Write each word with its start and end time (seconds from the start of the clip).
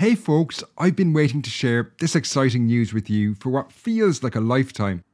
Hey 0.00 0.14
folks, 0.14 0.64
I've 0.78 0.96
been 0.96 1.12
waiting 1.12 1.42
to 1.42 1.50
share 1.50 1.92
this 1.98 2.16
exciting 2.16 2.64
news 2.64 2.94
with 2.94 3.10
you 3.10 3.34
for 3.34 3.50
what 3.50 3.70
feels 3.70 4.22
like 4.22 4.34
a 4.34 4.40
lifetime. 4.40 5.04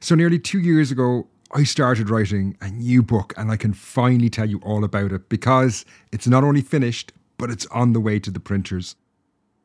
So, 0.00 0.14
nearly 0.14 0.38
two 0.38 0.60
years 0.60 0.90
ago, 0.90 1.28
I 1.52 1.64
started 1.64 2.08
writing 2.08 2.56
a 2.62 2.70
new 2.70 3.02
book, 3.02 3.34
and 3.36 3.50
I 3.50 3.58
can 3.58 3.74
finally 3.74 4.30
tell 4.30 4.48
you 4.48 4.58
all 4.60 4.82
about 4.82 5.12
it 5.12 5.28
because 5.28 5.84
it's 6.10 6.26
not 6.26 6.42
only 6.42 6.62
finished, 6.62 7.12
but 7.36 7.50
it's 7.50 7.66
on 7.66 7.92
the 7.92 8.00
way 8.00 8.18
to 8.18 8.30
the 8.30 8.40
printers. 8.40 8.96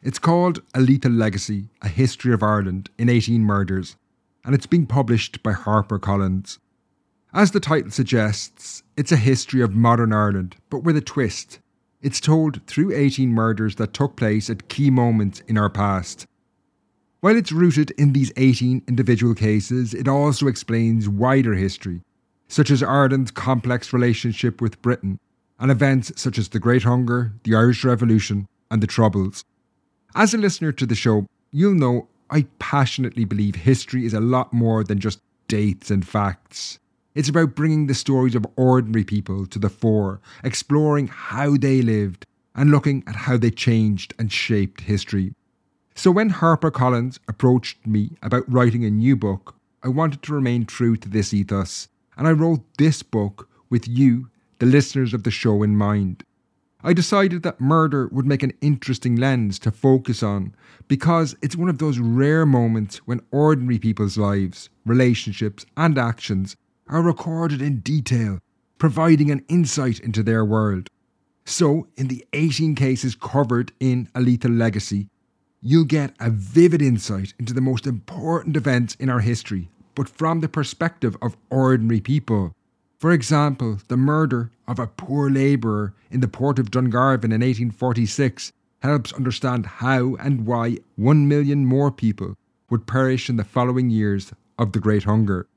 It's 0.03 0.20
called 0.20 0.62
A 0.73 0.81
Lethal 0.81 1.14
Legacy 1.14 1.70
A 1.81 1.88
History 1.88 2.34
of 2.34 2.44
Ireland 2.44 2.90
in 2.98 3.08
18 3.08 3.46
Murders, 3.46 3.96
and 4.44 4.53
it's 4.53 4.68
being 4.68 4.88
published 4.88 5.42
by 5.42 5.53
HarperCollins. 5.53 6.58
As 7.34 7.52
the 7.52 7.62
title 7.62 7.92
suggests, 7.92 8.84
it's 8.98 9.14
a 9.14 9.16
history 9.16 9.62
of 9.62 9.73
modern 9.73 10.12
Ireland, 10.12 10.58
but 10.70 10.84
with 10.84 10.98
a 10.98 11.02
twist. 11.02 11.59
It's 12.06 12.20
told 12.20 12.64
through 12.67 12.94
18 12.94 13.31
murders 13.31 13.78
that 13.78 13.95
took 13.95 14.16
place 14.16 14.48
at 14.48 14.70
key 14.70 14.92
moments 14.92 15.42
in 15.48 15.58
our 15.58 15.72
past. 15.72 16.28
While 17.22 17.36
it's 17.36 17.52
rooted 17.52 17.89
in 17.97 18.14
these 18.14 18.31
18 18.38 18.84
individual 18.88 19.34
cases, 19.34 19.95
it 19.95 20.08
also 20.08 20.45
explains 20.45 21.09
wider 21.09 21.56
history, 21.56 22.02
such 22.47 22.70
as 22.70 22.84
Ireland's 22.84 23.31
complex 23.31 23.92
relationship 23.92 24.62
with 24.62 24.80
Britain, 24.84 25.17
and 25.58 25.72
events 25.72 26.12
such 26.16 26.38
as 26.38 26.50
the 26.50 26.59
Great 26.59 26.84
Hunger, 26.84 27.34
the 27.42 27.56
Irish 27.56 27.84
Revolution, 27.84 28.45
and 28.69 28.84
the 28.84 28.94
Troubles. 28.95 29.44
As 30.14 30.31
a 30.36 30.38
listener 30.38 30.72
to 30.73 30.86
the 30.86 30.94
show, 30.94 31.25
you'll 31.50 31.73
know 31.73 32.08
I 32.30 32.45
passionately 32.59 33.25
believe 33.25 33.56
history 33.56 34.06
is 34.06 34.14
a 34.14 34.19
lot 34.19 34.53
more 34.53 34.84
than 34.84 35.00
just 35.00 35.22
dates 35.47 35.90
and 35.90 36.08
facts. 36.08 36.78
It's 37.16 37.30
about 37.30 37.56
bringing 37.56 37.88
the 37.88 37.94
stories 37.94 38.36
of 38.36 38.46
ordinary 38.58 39.06
people 39.06 39.48
to 39.48 39.58
the 39.58 39.70
fore, 39.70 40.20
exploring 40.44 41.08
how 41.08 41.56
they 41.56 41.82
lived, 41.82 42.26
and 42.54 42.70
looking 42.70 43.06
at 43.08 43.16
how 43.16 43.38
they 43.38 43.52
changed 43.52 44.14
and 44.20 44.30
shaped 44.30 44.82
history. 44.82 45.34
So 45.96 46.12
when 46.12 46.30
HarperCollins 46.30 47.20
approached 47.30 47.88
me 47.88 48.18
about 48.22 48.52
writing 48.52 48.84
a 48.84 48.92
new 48.92 49.16
book, 49.16 49.56
I 49.81 49.88
wanted 49.88 50.24
to 50.24 50.34
remain 50.34 50.66
true 50.66 50.98
to 50.98 51.08
this 51.08 51.34
ethos, 51.34 51.88
and 52.18 52.28
I 52.28 52.34
wrote 52.34 52.66
this 52.78 53.02
book 53.02 53.48
with 53.70 53.88
you, 53.88 54.30
the 54.59 54.66
listeners 54.66 55.14
of 55.14 55.24
the 55.24 55.31
show, 55.31 55.64
in 55.64 55.78
mind. 55.78 56.25
I 56.84 56.92
decided 56.92 57.44
that 57.44 57.62
murder 57.62 58.09
would 58.12 58.28
make 58.28 58.44
an 58.44 58.54
interesting 58.59 59.16
lens 59.16 59.58
to 59.59 59.72
focus 59.72 60.22
on 60.22 60.54
because 60.90 61.34
it's 61.42 61.56
one 61.56 61.70
of 61.70 61.78
those 61.78 61.98
rare 61.98 62.46
moments 62.46 62.98
when 63.08 63.22
ordinary 63.31 63.80
people's 63.80 64.18
lives, 64.18 64.70
relationships, 64.86 65.66
and 65.78 65.98
actions 65.98 66.58
are 66.88 67.01
recorded 67.01 67.62
in 67.62 67.79
detail, 67.79 68.40
providing 68.78 69.31
an 69.31 69.44
insight 69.47 70.00
into 70.00 70.22
their 70.22 70.46
world. 70.46 70.90
So, 71.46 71.88
in 71.96 72.07
the 72.07 72.25
18 72.34 72.75
cases 72.75 73.16
covered 73.16 73.72
in 73.79 74.09
A 74.16 74.22
Lethal 74.22 74.51
Legacy, 74.51 75.07
you'll 75.62 75.85
get 75.85 76.13
a 76.19 76.29
vivid 76.29 76.81
insight 76.81 77.34
into 77.40 77.53
the 77.53 77.62
most 77.62 77.88
important 77.88 78.56
events 78.56 78.95
in 78.95 79.09
our 79.09 79.19
history, 79.19 79.69
but 79.95 80.09
from 80.09 80.41
the 80.41 80.50
perspective 80.50 81.18
of 81.22 81.38
ordinary 81.50 82.01
people. 82.01 82.53
For 83.00 83.12
example, 83.12 83.79
the 83.88 83.97
murder 83.97 84.51
of 84.68 84.79
a 84.79 84.88
poor 84.88 85.29
labourer 85.29 85.94
in 86.12 86.19
the 86.22 86.28
port 86.28 86.59
of 86.59 86.72
Dungarvan 86.72 87.25
in 87.25 87.41
1846 87.41 88.51
helps 88.81 89.13
understand 89.13 89.66
how 89.66 90.16
and 90.16 90.45
why 90.45 90.78
one 90.95 91.28
million 91.28 91.66
more 91.66 91.91
people 91.91 92.35
would 92.69 92.88
perish 92.88 93.29
in 93.29 93.35
the 93.35 93.44
following 93.44 93.90
years 93.90 94.31
of 94.57 94.72
the 94.72 94.79
Great 94.79 95.03
Hunger. 95.03 95.47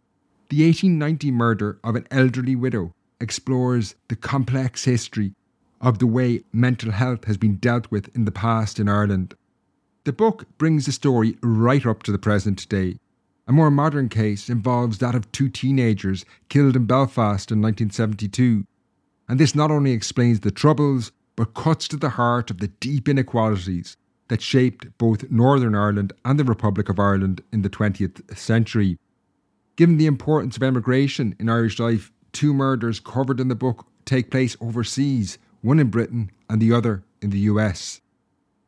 The 0.51 0.65
1890 0.65 1.31
murder 1.31 1.79
of 1.85 1.95
an 1.95 2.07
elderly 2.11 2.57
widow 2.57 2.95
explores 3.21 3.97
the 4.09 4.17
complex 4.17 4.85
history 4.85 5.35
of 5.79 5.99
the 5.99 6.07
way 6.07 6.43
mental 6.55 6.91
health 6.91 7.25
has 7.25 7.37
been 7.37 7.57
dealt 7.57 7.91
with 7.91 8.09
in 8.17 8.25
the 8.25 8.33
past 8.33 8.81
in 8.81 8.89
Ireland. 8.89 9.35
The 10.05 10.13
book 10.15 10.47
brings 10.57 10.87
the 10.87 10.93
story 10.93 11.37
right 11.43 11.85
up 11.85 12.03
to 12.05 12.13
the 12.13 12.19
present 12.19 12.67
day. 12.71 12.97
A 13.47 13.53
more 13.53 13.71
modern 13.71 14.09
case 14.09 14.49
involves 14.49 14.99
that 14.99 15.15
of 15.15 15.31
two 15.33 15.51
teenagers 15.51 16.25
killed 16.49 16.77
in 16.77 16.87
Belfast 16.87 17.51
in 17.51 17.61
1972. 17.61 18.65
And 19.29 19.39
this 19.39 19.55
not 19.55 19.71
only 19.71 19.93
explains 19.93 20.41
the 20.41 20.51
troubles, 20.51 21.13
but 21.37 21.53
cuts 21.53 21.87
to 21.89 21.99
the 21.99 22.11
heart 22.11 22.51
of 22.51 22.59
the 22.59 22.69
deep 22.69 23.07
inequalities 23.07 23.99
that 24.29 24.41
shaped 24.41 24.97
both 24.97 25.31
Northern 25.31 25.75
Ireland 25.75 26.15
and 26.25 26.39
the 26.39 26.45
Republic 26.45 26.89
of 26.89 26.99
Ireland 26.99 27.43
in 27.53 27.61
the 27.61 27.71
20th 27.71 28.35
century. 28.35 28.97
Given 29.79 29.97
the 29.97 30.07
importance 30.07 30.57
of 30.57 30.65
emigration 30.65 31.37
in 31.39 31.49
Irish 31.49 31.79
life, 31.79 32.11
two 32.33 32.53
murders 32.53 32.99
covered 32.99 33.39
in 33.39 33.47
the 33.47 33.55
book 33.55 33.87
take 34.05 34.29
place 34.29 34.57
overseas, 34.61 35.39
one 35.61 35.79
in 35.79 35.87
Britain 35.87 36.33
and 36.51 36.61
the 36.61 36.73
other 36.73 37.05
in 37.23 37.31
the 37.31 37.39
US. 37.51 38.01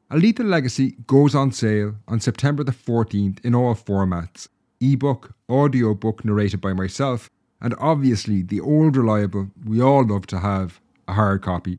A 0.09 0.17
Lethal 0.17 0.47
Legacy 0.47 0.95
goes 1.09 1.35
on 1.35 1.51
sale 1.51 1.97
on 2.07 2.21
September 2.21 2.63
the 2.63 2.71
14th 2.71 3.45
in 3.45 3.57
all 3.57 3.75
formats 3.75 4.47
ebook, 4.81 5.35
audiobook 5.51 6.25
narrated 6.25 6.61
by 6.61 6.73
myself, 6.73 7.29
and 7.61 7.75
obviously 7.81 8.43
the 8.43 8.61
old 8.61 8.97
reliable 8.97 9.51
we 9.67 9.83
all 9.83 10.07
love 10.07 10.29
to 10.29 10.39
have 10.39 10.81
a 11.09 11.15
hard 11.15 11.43
copy. 11.43 11.77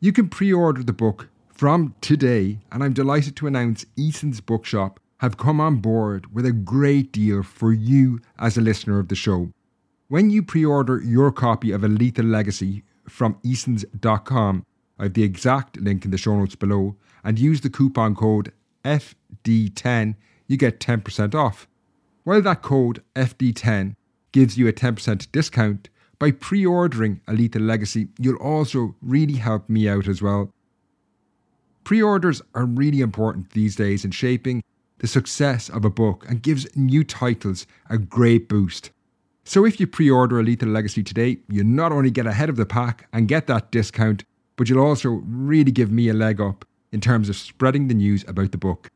You 0.00 0.12
can 0.12 0.28
pre 0.28 0.52
order 0.52 0.82
the 0.82 0.92
book 0.92 1.28
from 1.50 1.94
today, 2.00 2.58
and 2.72 2.82
I'm 2.82 2.94
delighted 2.94 3.36
to 3.36 3.46
announce 3.46 3.86
Eason's 3.96 4.40
Bookshop 4.40 4.98
have 5.20 5.36
come 5.36 5.60
on 5.60 5.76
board 5.76 6.34
with 6.34 6.46
a 6.46 6.52
great 6.52 7.12
deal 7.12 7.42
for 7.42 7.74
you 7.74 8.18
as 8.38 8.56
a 8.56 8.60
listener 8.62 8.98
of 8.98 9.08
the 9.08 9.14
show. 9.14 9.50
When 10.08 10.30
you 10.30 10.42
pre 10.42 10.64
order 10.64 10.98
your 10.98 11.30
copy 11.30 11.72
of 11.72 11.84
A 11.84 11.88
Lethal 11.88 12.24
Legacy 12.24 12.84
from 13.06 13.38
Easons.com, 13.42 14.64
I 14.98 15.02
have 15.04 15.12
the 15.12 15.22
exact 15.22 15.78
link 15.78 16.06
in 16.06 16.10
the 16.10 16.16
show 16.16 16.38
notes 16.38 16.54
below, 16.54 16.96
and 17.22 17.38
use 17.38 17.60
the 17.60 17.68
coupon 17.68 18.14
code 18.14 18.52
FD10, 18.82 20.14
you 20.46 20.56
get 20.56 20.80
10% 20.80 21.34
off. 21.34 21.68
While 22.24 22.40
that 22.40 22.62
code 22.62 23.02
FD10 23.14 23.96
gives 24.32 24.56
you 24.56 24.68
a 24.68 24.72
10% 24.72 25.30
discount, 25.32 25.90
by 26.18 26.30
pre 26.30 26.64
ordering 26.64 27.20
A 27.28 27.34
Lethal 27.34 27.60
Legacy, 27.60 28.08
you'll 28.18 28.36
also 28.36 28.94
really 29.02 29.34
help 29.34 29.68
me 29.68 29.86
out 29.86 30.08
as 30.08 30.22
well. 30.22 30.50
Pre 31.84 32.00
orders 32.00 32.40
are 32.54 32.64
really 32.64 33.02
important 33.02 33.50
these 33.50 33.76
days 33.76 34.02
in 34.02 34.12
shaping 34.12 34.62
the 35.00 35.08
success 35.08 35.68
of 35.68 35.84
a 35.84 35.90
book 35.90 36.24
and 36.28 36.42
gives 36.42 36.74
new 36.76 37.02
titles 37.02 37.66
a 37.88 37.98
great 37.98 38.48
boost. 38.48 38.90
So 39.44 39.64
if 39.64 39.80
you 39.80 39.86
pre-order 39.86 40.38
A 40.38 40.42
Lethal 40.42 40.68
Legacy 40.68 41.02
today, 41.02 41.38
you 41.48 41.64
not 41.64 41.90
only 41.90 42.10
get 42.10 42.26
ahead 42.26 42.48
of 42.48 42.56
the 42.56 42.66
pack 42.66 43.08
and 43.12 43.26
get 43.26 43.46
that 43.48 43.72
discount, 43.72 44.24
but 44.56 44.68
you'll 44.68 44.84
also 44.84 45.22
really 45.26 45.72
give 45.72 45.90
me 45.90 46.08
a 46.08 46.14
leg 46.14 46.40
up 46.40 46.64
in 46.92 47.00
terms 47.00 47.28
of 47.28 47.36
spreading 47.36 47.88
the 47.88 47.94
news 47.94 48.24
about 48.28 48.52
the 48.52 48.58
book. 48.58 48.88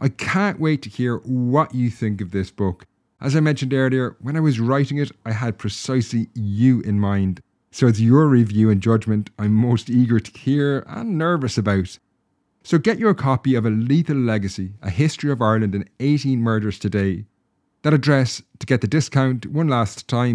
I 0.00 0.08
can't 0.08 0.58
wait 0.58 0.82
to 0.82 0.90
hear 0.90 1.18
what 1.18 1.74
you 1.74 1.90
think 1.90 2.20
of 2.20 2.30
this 2.30 2.50
book. 2.50 2.86
As 3.20 3.36
I 3.36 3.40
mentioned 3.40 3.74
earlier, 3.74 4.16
when 4.20 4.36
I 4.36 4.40
was 4.40 4.60
writing 4.60 4.98
it, 4.98 5.10
I 5.24 5.32
had 5.32 5.58
precisely 5.58 6.28
you 6.34 6.80
in 6.80 6.98
mind. 6.98 7.40
So 7.70 7.86
it's 7.86 8.00
your 8.00 8.26
review 8.26 8.70
and 8.70 8.80
judgment 8.80 9.30
I'm 9.38 9.52
most 9.52 9.90
eager 9.90 10.18
to 10.18 10.38
hear 10.38 10.84
and 10.86 11.18
nervous 11.18 11.58
about. 11.58 11.98
So 12.66 12.78
get 12.78 12.98
your 12.98 13.14
copy 13.14 13.54
of 13.54 13.64
A 13.64 13.70
Lethal 13.70 14.16
Legacy, 14.16 14.72
A 14.82 14.90
History 14.90 15.30
of 15.30 15.40
Ireland 15.40 15.76
in 15.76 15.88
18 16.00 16.40
Murders 16.40 16.80
today. 16.80 17.24
That 17.82 17.94
address 17.94 18.42
to 18.58 18.66
get 18.66 18.80
the 18.80 18.88
discount 18.88 19.46
one 19.46 19.68
last 19.68 20.08
time. 20.08 20.34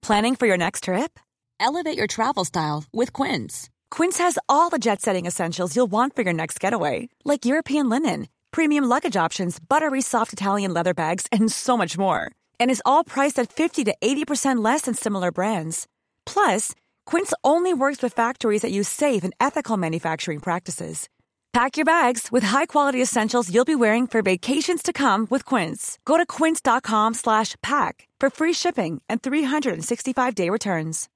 Planning 0.00 0.36
for 0.36 0.46
your 0.46 0.56
next 0.56 0.84
trip? 0.84 1.18
Elevate 1.58 1.98
your 1.98 2.06
travel 2.06 2.44
style 2.44 2.84
with 2.92 3.12
Quince. 3.12 3.70
Quince 3.90 4.18
has 4.18 4.38
all 4.48 4.70
the 4.70 4.78
jet 4.78 5.02
setting 5.02 5.26
essentials 5.26 5.74
you'll 5.74 5.88
want 5.88 6.14
for 6.14 6.22
your 6.22 6.32
next 6.32 6.60
getaway, 6.60 7.08
like 7.24 7.44
European 7.44 7.88
linen, 7.88 8.28
premium 8.52 8.84
luggage 8.84 9.16
options, 9.16 9.58
buttery 9.58 10.00
soft 10.00 10.32
Italian 10.32 10.72
leather 10.72 10.94
bags, 10.94 11.26
and 11.32 11.50
so 11.50 11.76
much 11.76 11.98
more. 11.98 12.30
And 12.60 12.70
is 12.70 12.82
all 12.86 13.02
priced 13.02 13.40
at 13.40 13.52
50 13.52 13.82
to 13.82 13.96
80% 14.00 14.62
less 14.64 14.82
than 14.82 14.94
similar 14.94 15.32
brands. 15.32 15.88
Plus, 16.24 16.76
Quince 17.08 17.32
only 17.42 17.72
works 17.72 18.02
with 18.02 18.12
factories 18.12 18.60
that 18.60 18.70
use 18.70 18.86
safe 18.86 19.24
and 19.24 19.32
ethical 19.40 19.78
manufacturing 19.78 20.40
practices. 20.40 21.08
Pack 21.54 21.78
your 21.78 21.86
bags 21.86 22.28
with 22.30 22.42
high-quality 22.42 23.00
essentials 23.00 23.48
you'll 23.48 23.64
be 23.64 23.74
wearing 23.74 24.06
for 24.06 24.20
vacations 24.20 24.82
to 24.82 24.92
come 24.92 25.26
with 25.30 25.42
Quince. 25.46 25.98
Go 26.04 26.18
to 26.18 26.26
quince.com/pack 26.26 27.94
for 28.20 28.28
free 28.30 28.52
shipping 28.52 29.00
and 29.08 29.22
365-day 29.22 30.50
returns. 30.50 31.08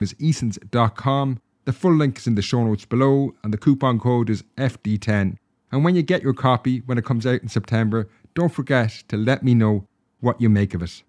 is 0.00 0.14
easons.com. 0.18 1.38
The 1.66 1.74
full 1.74 1.94
link 1.94 2.16
is 2.16 2.26
in 2.26 2.36
the 2.36 2.42
show 2.50 2.64
notes 2.64 2.86
below, 2.86 3.34
and 3.44 3.52
the 3.52 3.58
coupon 3.58 4.00
code 4.00 4.30
is 4.30 4.42
FD10. 4.56 5.36
And 5.70 5.84
when 5.84 5.94
you 5.94 6.02
get 6.02 6.22
your 6.22 6.32
copy, 6.32 6.78
when 6.86 6.96
it 6.96 7.04
comes 7.04 7.26
out 7.26 7.42
in 7.42 7.48
September, 7.48 8.08
don't 8.34 8.54
forget 8.54 9.04
to 9.08 9.18
let 9.18 9.42
me 9.42 9.54
know 9.54 9.86
what 10.20 10.40
you 10.40 10.48
make 10.48 10.72
of 10.72 10.82
it. 10.82 11.02